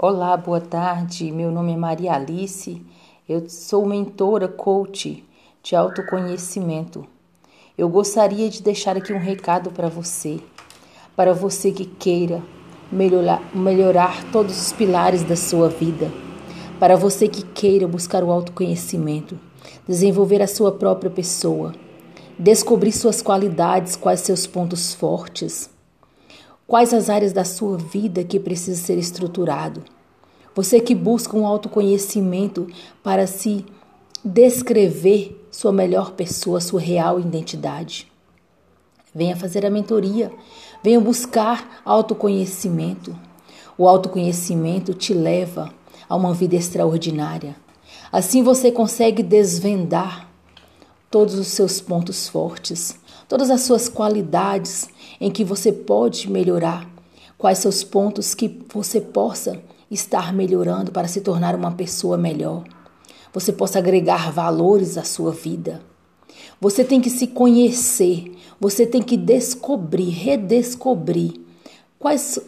[0.00, 1.32] Olá, boa tarde.
[1.32, 2.80] Meu nome é Maria Alice.
[3.28, 5.24] Eu sou mentora coach
[5.60, 7.04] de autoconhecimento.
[7.76, 10.38] Eu gostaria de deixar aqui um recado para você,
[11.16, 12.40] para você que queira
[12.92, 16.12] melhorar, melhorar todos os pilares da sua vida,
[16.78, 19.36] para você que queira buscar o autoconhecimento,
[19.84, 21.74] desenvolver a sua própria pessoa,
[22.38, 25.68] descobrir suas qualidades, quais seus pontos fortes
[26.68, 29.82] Quais as áreas da sua vida que precisa ser estruturado?
[30.54, 32.66] Você que busca um autoconhecimento
[33.02, 33.64] para se
[34.22, 38.12] descrever sua melhor pessoa, sua real identidade.
[39.14, 40.30] Venha fazer a mentoria,
[40.84, 43.18] venha buscar autoconhecimento.
[43.78, 45.72] O autoconhecimento te leva
[46.06, 47.56] a uma vida extraordinária.
[48.12, 50.27] Assim você consegue desvendar
[51.10, 52.98] todos os seus pontos fortes,
[53.28, 54.88] todas as suas qualidades
[55.20, 56.88] em que você pode melhorar,
[57.36, 62.64] quais seus pontos que você possa estar melhorando para se tornar uma pessoa melhor.
[63.32, 65.82] Você possa agregar valores à sua vida.
[66.60, 71.40] Você tem que se conhecer, você tem que descobrir, redescobrir
[71.98, 72.38] quais,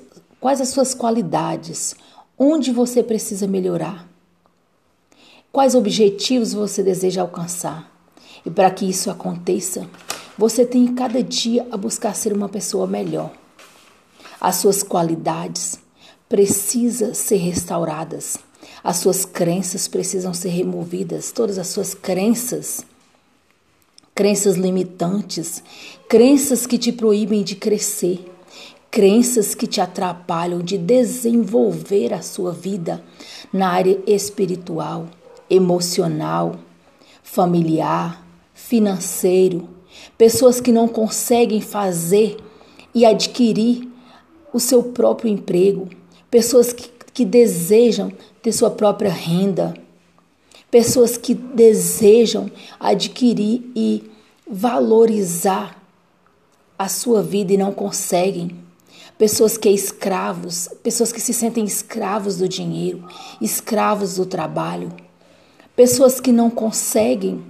[0.41, 1.95] quais as suas qualidades,
[2.39, 4.09] onde você precisa melhorar,
[5.53, 8.00] quais objetivos você deseja alcançar.
[8.45, 9.89] E para que isso aconteça,
[10.37, 13.31] você tem cada dia a buscar ser uma pessoa melhor.
[14.41, 15.79] As suas qualidades
[16.29, 18.39] precisam ser restauradas.
[18.83, 22.85] As suas crenças precisam ser removidas, todas as suas crenças,
[24.15, 25.63] crenças limitantes,
[26.09, 28.25] crenças que te proíbem de crescer,
[28.91, 33.05] crenças que te atrapalham de desenvolver a sua vida
[33.53, 35.09] na área espiritual,
[35.49, 36.57] emocional,
[37.23, 38.25] familiar,
[38.67, 39.69] financeiro,
[40.17, 42.37] pessoas que não conseguem fazer
[42.95, 43.89] e adquirir
[44.53, 45.89] o seu próprio emprego,
[46.31, 49.75] pessoas que, que desejam ter sua própria renda,
[50.71, 54.05] pessoas que desejam adquirir e
[54.49, 55.81] valorizar
[56.79, 58.51] a sua vida e não conseguem.
[59.19, 63.07] Pessoas que é escravos, pessoas que se sentem escravos do dinheiro,
[63.41, 64.91] escravos do trabalho,
[65.77, 67.43] pessoas que não conseguem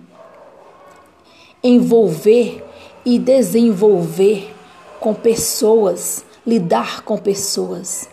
[1.62, 2.64] envolver
[3.04, 4.54] e desenvolver
[4.98, 8.08] com pessoas, lidar com pessoas.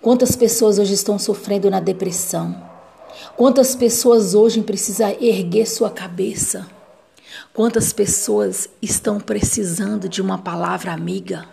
[0.00, 2.62] Quantas pessoas hoje estão sofrendo na depressão?
[3.36, 6.66] Quantas pessoas hoje precisam erguer sua cabeça?
[7.52, 11.46] Quantas pessoas estão precisando de uma palavra amiga?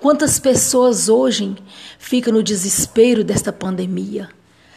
[0.00, 1.56] Quantas pessoas hoje
[1.98, 4.28] ficam no desespero desta pandemia,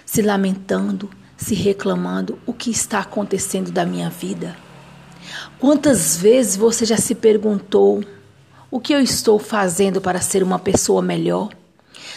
[0.06, 4.56] se lamentando, se reclamando o que está acontecendo da minha vida?
[5.64, 8.04] Quantas vezes você já se perguntou:
[8.70, 11.56] o que eu estou fazendo para ser uma pessoa melhor?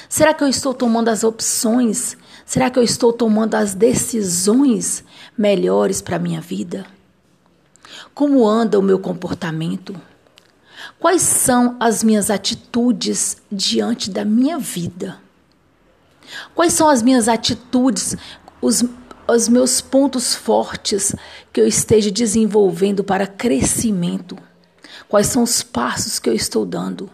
[0.09, 2.17] Será que eu estou tomando as opções?
[2.45, 5.05] Será que eu estou tomando as decisões
[5.39, 6.87] melhores para a minha vida?
[8.13, 9.95] Como anda o meu comportamento?
[10.99, 15.21] Quais são as minhas atitudes diante da minha vida?
[16.53, 18.17] Quais são as minhas atitudes,
[18.61, 18.83] os
[19.29, 21.15] os meus pontos fortes
[21.53, 24.39] que eu esteja desenvolvendo para crescimento?
[25.09, 27.11] Quais são os passos que eu estou dando?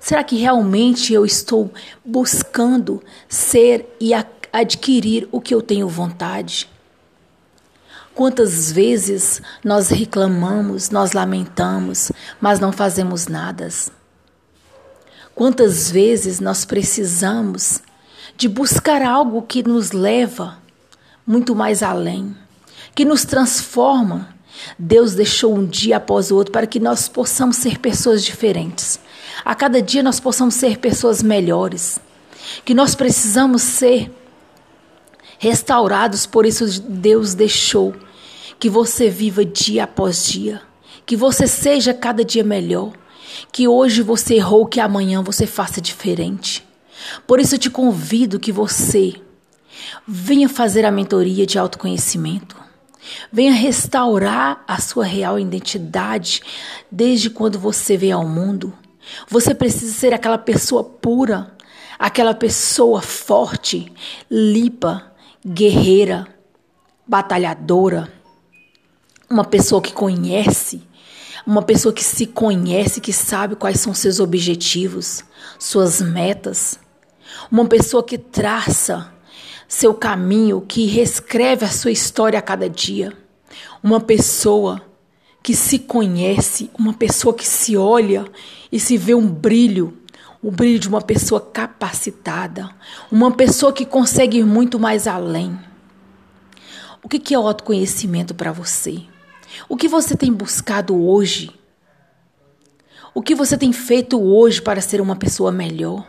[0.00, 1.72] Será que realmente eu estou
[2.04, 4.12] buscando ser e
[4.52, 6.68] adquirir o que eu tenho vontade?
[8.14, 13.68] Quantas vezes nós reclamamos, nós lamentamos, mas não fazemos nada?
[15.34, 17.80] Quantas vezes nós precisamos
[18.36, 20.61] de buscar algo que nos leva
[21.26, 22.36] muito mais além,
[22.94, 24.28] que nos transforma.
[24.78, 29.00] Deus deixou um dia após o outro para que nós possamos ser pessoas diferentes.
[29.44, 31.98] A cada dia nós possamos ser pessoas melhores.
[32.64, 34.10] Que nós precisamos ser
[35.38, 37.94] restaurados, por isso Deus deixou
[38.60, 40.62] que você viva dia após dia,
[41.04, 42.92] que você seja cada dia melhor,
[43.50, 46.64] que hoje você errou, que amanhã você faça diferente.
[47.26, 49.14] Por isso eu te convido que você
[50.06, 52.56] Venha fazer a mentoria de autoconhecimento.
[53.32, 56.42] Venha restaurar a sua real identidade
[56.90, 58.72] desde quando você veio ao mundo.
[59.28, 61.56] Você precisa ser aquela pessoa pura,
[61.98, 63.92] aquela pessoa forte,
[64.30, 65.12] limpa,
[65.44, 66.26] guerreira,
[67.06, 68.12] batalhadora,
[69.28, 70.82] uma pessoa que conhece,
[71.46, 75.24] uma pessoa que se conhece, que sabe quais são seus objetivos,
[75.58, 76.78] suas metas,
[77.50, 79.11] uma pessoa que traça
[79.72, 83.10] seu caminho, que reescreve a sua história a cada dia.
[83.82, 84.82] Uma pessoa
[85.42, 88.26] que se conhece, uma pessoa que se olha
[88.70, 89.96] e se vê um brilho,
[90.42, 92.68] o brilho de uma pessoa capacitada,
[93.10, 95.58] uma pessoa que consegue ir muito mais além.
[97.02, 99.00] O que é o autoconhecimento para você?
[99.70, 101.50] O que você tem buscado hoje?
[103.14, 106.06] O que você tem feito hoje para ser uma pessoa melhor?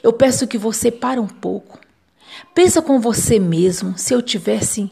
[0.00, 1.89] Eu peço que você pare um pouco.
[2.54, 4.90] Pensa com você mesmo, se eu tivesse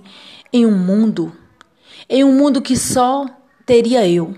[0.53, 1.33] em um mundo,
[2.09, 3.27] em um mundo que só
[3.67, 4.35] teria eu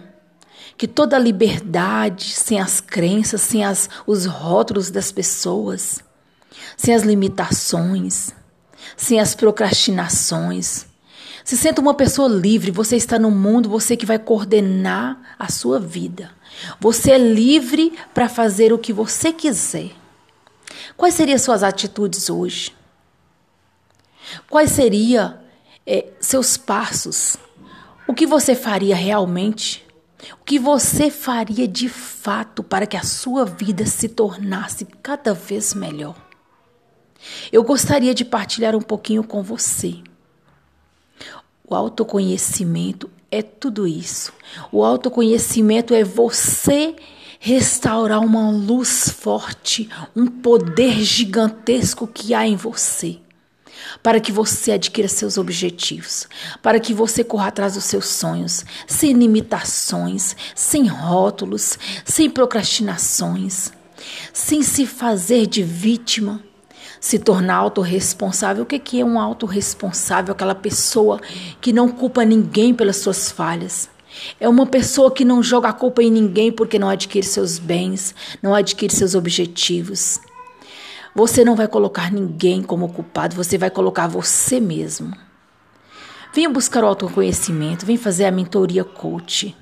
[0.80, 6.02] que toda a liberdade, sem as crenças, sem as, os rótulos das pessoas,
[6.74, 8.30] sem as limitações,
[8.96, 10.86] sem as procrastinações.
[11.44, 15.78] Se senta uma pessoa livre, você está no mundo, você que vai coordenar a sua
[15.78, 16.30] vida.
[16.80, 19.90] Você é livre para fazer o que você quiser.
[20.96, 22.72] Quais seriam suas atitudes hoje?
[24.50, 25.38] Quais seriam
[25.86, 27.36] é, seus passos?
[28.08, 29.86] O que você faria realmente?
[30.40, 35.72] O que você faria de fato para que a sua vida se tornasse cada vez
[35.72, 36.16] melhor?
[37.52, 39.94] Eu gostaria de partilhar um pouquinho com você.
[41.64, 44.32] O autoconhecimento é tudo isso.
[44.72, 46.96] O autoconhecimento é você
[47.38, 53.20] restaurar uma luz forte, um poder gigantesco que há em você
[54.02, 56.26] para que você adquira seus objetivos,
[56.62, 63.72] para que você corra atrás dos seus sonhos, sem limitações, sem rótulos, sem procrastinações,
[64.32, 66.42] sem se fazer de vítima,
[67.00, 68.64] se tornar autorresponsável.
[68.64, 70.32] O que é um autorresponsável?
[70.32, 71.20] Aquela pessoa
[71.60, 73.88] que não culpa ninguém pelas suas falhas.
[74.38, 78.14] É uma pessoa que não joga a culpa em ninguém porque não adquire seus bens,
[78.42, 80.20] não adquire seus objetivos.
[81.14, 85.12] Você não vai colocar ninguém como culpado, você vai colocar você mesmo.
[86.32, 89.56] Venha buscar o autoconhecimento, venha fazer a mentoria coach.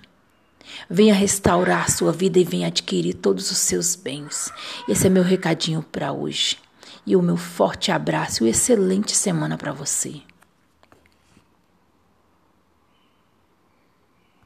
[0.89, 4.53] Venha restaurar sua vida e venha adquirir todos os seus bens.
[4.87, 6.59] Esse é meu recadinho para hoje.
[7.07, 10.21] E o meu forte abraço e excelente semana para você.